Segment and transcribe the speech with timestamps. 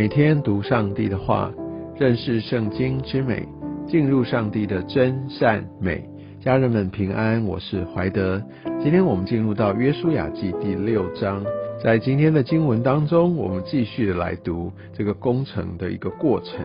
[0.00, 1.52] 每天读上帝的话，
[1.94, 3.46] 认识圣经之美，
[3.86, 6.02] 进入上帝的真善美。
[6.40, 8.42] 家人们平安，我是怀德。
[8.82, 11.44] 今天我们进入到约书亚记第六章，
[11.84, 16.64] 在今天的经文当中，我们继续来读这个工程的一个过程。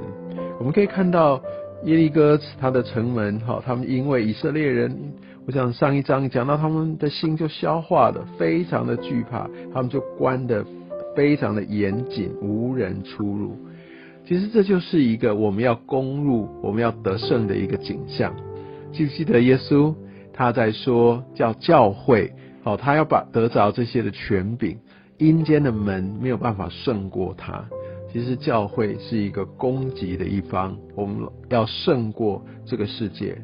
[0.58, 1.42] 我们可以看到
[1.84, 4.98] 耶利哥他的城门，哈，他们因为以色列人，
[5.46, 10.66] 我想上一章讲到他们的心就消化了，非常的惧怕，他们就关的。
[11.16, 13.58] 非常的严谨，无人出入。
[14.28, 18.36] 其实这就是一个我们要攻入、我们要得胜的一个景象。
[18.92, 19.94] 记不记得耶稣
[20.34, 22.34] 他在说叫教会，
[22.64, 24.78] 好，他要把得着这些的权柄，
[25.18, 27.64] 阴间的门没有办法胜过他。
[28.12, 31.18] 其实教会是一个攻击的一方，我们
[31.50, 33.38] 要胜过这个世界。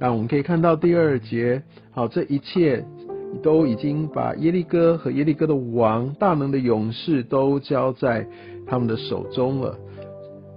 [0.00, 2.84] 那我们可以看到第二节，好，这一切。
[3.42, 8.26] 都已经把耶利哥和耶利哥的王、大能的勇士都交在
[8.66, 9.78] 他们的手中了。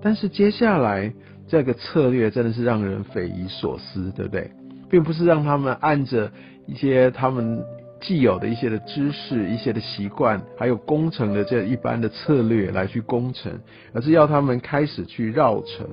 [0.01, 1.13] 但是接下来
[1.47, 4.49] 这个策略真的是让人匪夷所思，对不对？
[4.89, 6.31] 并不是让他们按着
[6.67, 7.63] 一些他们
[8.01, 13.51] 既有的一些的知识、一些的习惯，还有工程的这一般的策略来去攻城，
[13.93, 15.87] 而是要他们开始去绕城，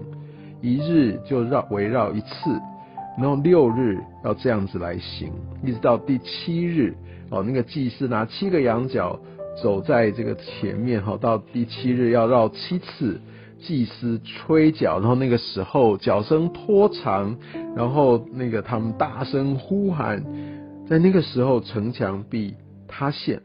[0.60, 2.28] 一日就绕围绕一次。
[3.18, 5.32] 然后六日要这样子来行，
[5.64, 6.94] 一直到第七日
[7.30, 9.18] 哦，那个祭司拿七个羊角
[9.62, 13.20] 走在这个前面哈，到第七日要绕七次，
[13.60, 17.36] 祭司吹角，然后那个时候角声拖长，
[17.76, 20.24] 然后那个他们大声呼喊，
[20.88, 22.54] 在那个时候城墙必
[22.88, 23.40] 塌陷。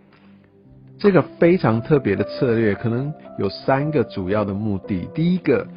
[1.00, 5.08] 这个非常特别的策略，可能有三个主要的目的。
[5.14, 5.68] 第一个，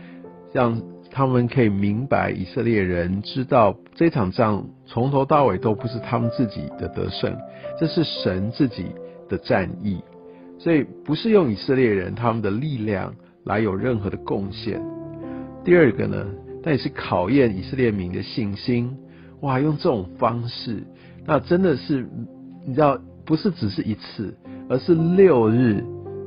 [0.51, 0.81] 让
[1.11, 7.37] 他们可以明白，以色列人知道这场仗从头到尾都不是他们自己的得胜，
[7.79, 8.87] 这是神自己
[9.29, 10.01] 的战役，
[10.59, 14.81] 所以不是用以色列人他们的力量来有任何的贡献。
[15.65, 16.27] 第二个呢，
[16.63, 18.97] 那也是考验以色列民的信心。
[19.41, 20.85] 哇，用这种方式，
[21.27, 22.07] 那真的是
[22.67, 24.35] 你知道，不是只是一次，
[24.69, 25.83] 而是六日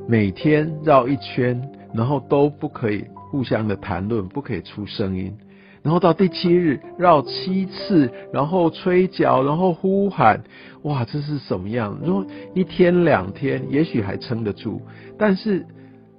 [0.08, 1.60] 每天绕一圈，
[1.94, 3.04] 然后都不可以。
[3.34, 5.36] 互相的谈论不可以出声音，
[5.82, 10.40] 然后到第七日绕七次，然后吹角，然后呼喊，
[10.82, 11.98] 哇，这是什么样？
[12.00, 12.24] 如果
[12.54, 14.80] 一天两天，也许还撑得住，
[15.18, 15.66] 但是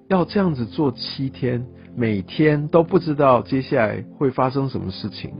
[0.10, 1.66] 要这样子做七天，
[1.96, 5.32] 每天都不知道接下来会发生什么事情。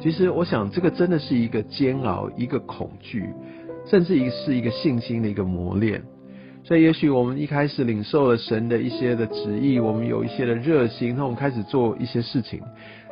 [0.00, 3.28] 其实我想，这个真的是一个煎熬，一个恐惧，
[3.86, 6.02] 甚至一是一个信心的一个磨练。
[6.64, 12.62] 所以，也许我们一开始领受了神的一些的旨意，我们有一些的热心，那我们开始做一些事情。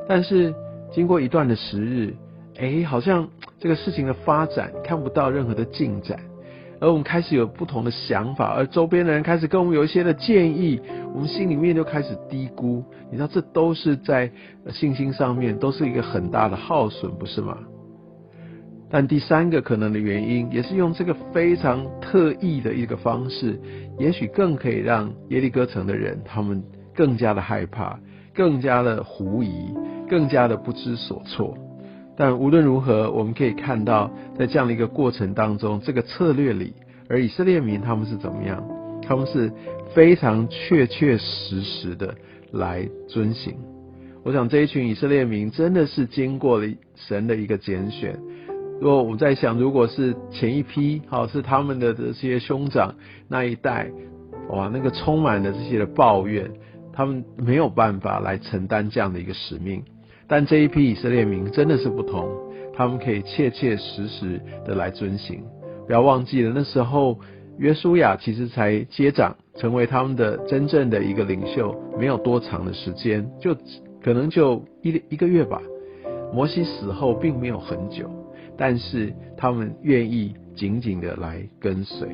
[0.09, 0.55] 但是，
[0.93, 2.15] 经过一段的时日，
[2.59, 3.29] 哎，好像
[3.59, 6.19] 这个事情的发展看不到任何的进展，
[6.81, 10.81] 而我们开始有不同的想法，而周边的人开始跟我们有一些的建议，
[11.13, 12.85] 我们心里面就开始低估。
[13.11, 14.31] 你知道，这都是在
[14.71, 17.59] 信心上面都是一个很大的耗损，不是吗？
[18.91, 23.59] 但第三个可能的原因，也是用这个非常特异的一个方式，
[23.99, 26.61] 也许更可以让耶利哥城的人他们
[26.93, 28.01] 更加的害怕，
[28.35, 29.73] 更加的狐疑，
[30.09, 31.57] 更加的不知所措。
[32.17, 36.75] 但无论如何，我们可以看到，在这样的一个过程当中，这个策略里，
[37.09, 38.63] 而以色列民他们是怎么样？
[39.07, 39.53] 他们是
[39.95, 42.15] 非常确确实实的
[42.53, 43.55] 来遵行。
[44.23, 48.19] 我想这一群以色列民真的是经过了神的一个拣选。
[48.81, 52.95] 如果我在想，如果是前一批，好是他们的这些兄长
[53.29, 53.91] 那一代，
[54.49, 56.51] 哇，那个充满了这些的抱怨，
[56.91, 59.83] 他们没有办法来承担这样的一个使命。
[60.27, 62.27] 但这一批以色列民真的是不同，
[62.75, 65.43] 他们可以切切实实的来遵行。
[65.87, 67.19] 不要忘记了，那时候
[67.59, 73.55] 约书亚其实才接掌，成为他们的真正的一个领袖，没有多长的时间，就
[74.03, 75.61] 可能就一一个月吧。
[76.33, 78.09] 摩西死后并没有很久。
[78.61, 82.07] 但是他们愿意紧紧的来跟随，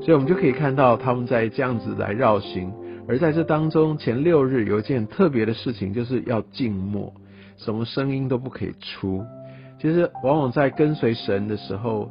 [0.00, 2.72] 所以我们就可以看到他们在这样子来绕行。
[3.08, 7.12] 而在这当中，前六日有一件特别的事情，就是要静默，
[7.56, 9.24] 什么声音都不可以出。
[9.80, 12.08] 其实往往在跟随神的时候，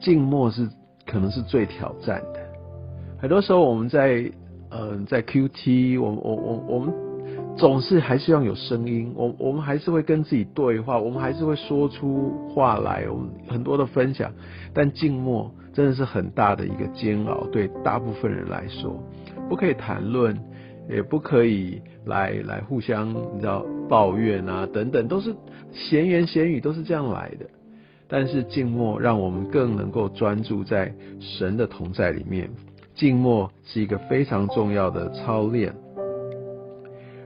[0.00, 0.66] 静默是
[1.06, 2.40] 可能是最挑战的。
[3.18, 4.32] 很多时候我们在
[4.70, 7.09] 嗯在 Q T，我我我我们。
[7.60, 14.32] 总是还是要有声音，我我们还是会跟自己对话，我们还是会说出话来，我们很多的分享。
[14.72, 18.98] 但静默真的是很大的一个煎熬，对大部分人来说，
[19.50, 20.34] 不可以谈论，
[20.88, 25.36] 也不可以来来互相你知道抱怨啊等等，都是
[25.70, 27.44] 闲言闲语，都是这样来的。
[28.08, 32.48] 但是静默让我们更能够专注在神的同在里面，
[32.94, 35.74] 静默是一个非常重要的操练。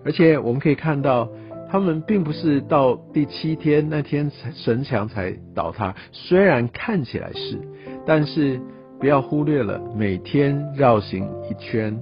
[0.05, 1.29] 而且我们可以看到，
[1.71, 7.59] 他们并不是到第七天那天神墙才倒塌，虽然看起来是，
[8.06, 8.61] 但是
[9.01, 11.99] 不要忽略了每天绕行一圈，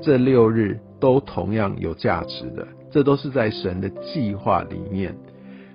[0.00, 5.14] 这六日都同样有价值的，这都是在神的计划里面。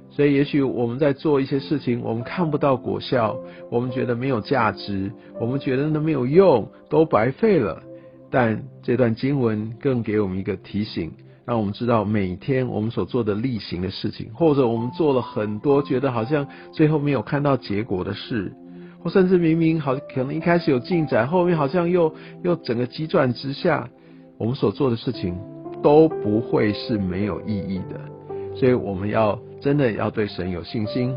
[0.10, 3.38] 所以，也许我们在做一些事情，我们看不到果效，
[3.70, 7.84] 我们觉得没有价值，我们觉得那没有用，都白费了。
[8.32, 11.12] 但这段经文更给我们一个提醒，
[11.48, 18.54] 让我们知道每天我们所做的例行的事情，或者我们做了很多觉得好像最后没有看到结果的事，
[19.02, 22.14] 或甚至明明好可能一开始有进展，后面好像又
[22.44, 23.90] 又整个急转直下，
[24.38, 25.36] 我们所做的事情
[25.82, 28.00] 都不会是没有意义的。
[28.54, 29.40] 所以我们要。
[29.60, 31.12] 真的要对神有信心，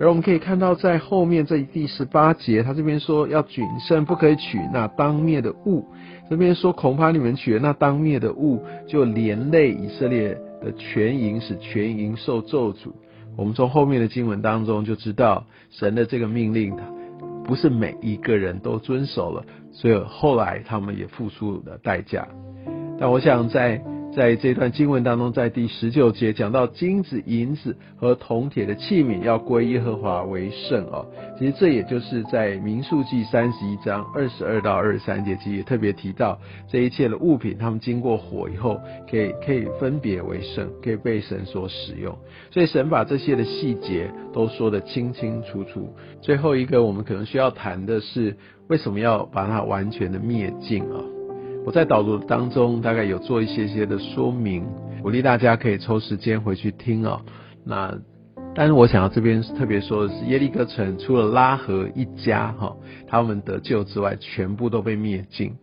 [0.00, 5.86] 而我们可以看到，在后面这第十八节，他这边说要谨慎，不可以取那当灭的物。
[6.28, 12.92] 这边说恐怕你们取了那当灭的物，就连累以色列的全营，使全营受咒诅。
[13.36, 16.74] 我们从后面的经文当中就知道，神的这个命令，
[17.44, 22.26] 不是每一个人都遵守了，所以后来他们也付出了代价。
[22.98, 23.80] 但我想在。
[24.14, 31.04] 在这段经文当中，在第十九节讲到金子、银子和铜铁的器皿要归耶和华为圣哦。
[31.36, 36.38] 其实这也就是在民数记三十一章二十二到二十三节，其实也特别提到
[36.70, 38.80] 这一切的物品，他们经过火以后，
[39.10, 42.16] 可以可以分别为圣，可以被神所使用。
[42.52, 45.92] 所以神把这些的细节都说得清清楚楚。
[46.22, 48.36] 最后一个我们可能需要谈的是，
[48.68, 51.13] 为什么要把它完全的灭尽啊？
[51.64, 54.64] 我在导读当中大概有做一些些的说明，
[55.02, 57.22] 鼓励大家可以抽时间回去听哦。
[57.64, 57.98] 那
[58.54, 62.76] 但是我想要这边特别说的是，耶利哥城除了拉合一家哈，
[63.08, 65.54] 他们得救之外，全部都被灭尽。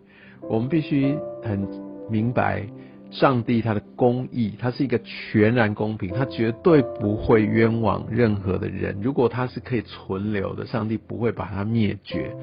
[0.50, 1.68] 我们必须很
[2.10, 2.66] 明白。
[3.12, 8.98] 上帝他的公义，他是一个全然公平，他绝对不会冤枉任何的人。
[9.02, 12.34] 如果他是可以存留的，上帝不会把他灭绝。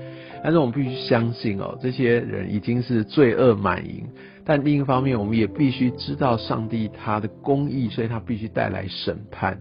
[0.44, 4.06] 但是我们必须相信哦，这些人已经是罪恶满盈。
[4.44, 9.58] 但另一方面，我们也必须知道上帝他的公义，所以他必须带来审判，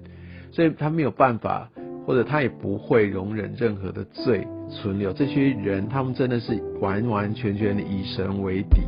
[0.51, 1.69] 所以他没有办法。
[2.07, 5.11] 或者他也不会容忍任何的罪存留。
[5.11, 8.81] 这些人，他们真的是完完全全的以神为敌。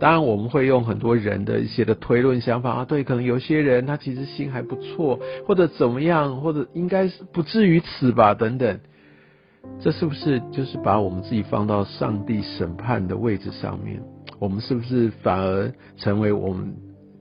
[0.00, 8.80] 当然，我们会用很多人的一些的推论想法啊，对，可能有些人他其实心还不错，或者怎么样，或者应该是不至于此吧，等等。
[9.80, 14.02] 这是不是就是把我们自己放到上帝审判的位置上面？
[14.40, 16.74] 我们是不是反而成为我们？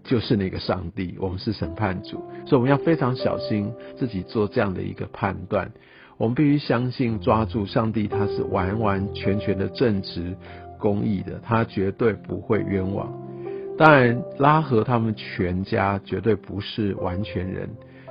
[0.05, 5.69] 就是那个上帝，我们是审判主，所以我们要非常小心自己做这样的一个判断。
[6.17, 10.37] 我们必须相信抓住上帝，他是完完全全的正直、
[10.79, 13.11] 公义的，他绝对不会冤枉。
[13.77, 17.67] 当然，拉合他们全家绝对不是完全人，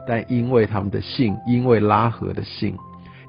[0.06, 2.76] 但因为他们的信，因为拉合的信，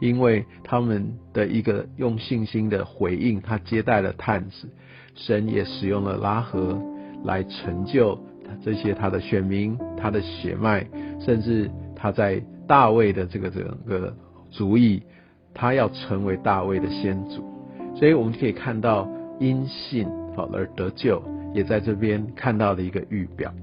[0.01, 4.67] 因为他们的一个用信心的回应，他接待了探子，
[5.15, 6.77] 神也使用了拉合
[7.23, 8.19] 来成就。
[8.63, 10.85] 这些他的选民，他的血脉，
[11.19, 14.13] 甚至他在大卫的这个整个
[14.49, 15.01] 族裔，
[15.53, 17.43] 他要成为大卫的先祖，
[17.95, 19.07] 所以我们可以看到
[19.39, 21.21] 因信好而得救，
[21.53, 23.53] 也在这边看到了一个预表。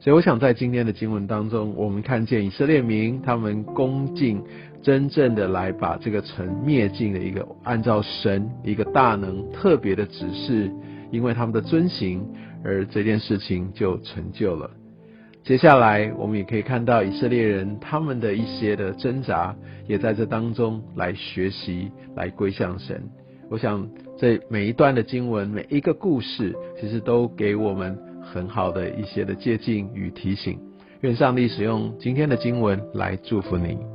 [0.00, 4.42] 所以我想在今天的经文当中，我们看见以色列民他们恭敬，
[4.82, 10.70] 真正的来把这个城灭尽的一个，按照神一个大能特别的指示，
[11.10, 12.26] 因为他们的遵行。
[12.64, 14.70] 而这件事情就成就了。
[15.42, 19.54] 接下来，我们也可以看到以色列人他们的一些的挣扎，
[19.86, 23.02] 也在这当中来学习，来归向神。
[23.50, 30.58] 我想，这每一段的经文，每一个故事，其实都给我们很好的一些的借鉴与提醒。
[31.02, 33.93] 愿上帝使用今天的经文来祝福你。